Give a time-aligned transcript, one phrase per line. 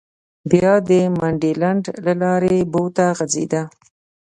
[0.51, 3.63] بیا د منډلنډ له لارې بو ته غځېده.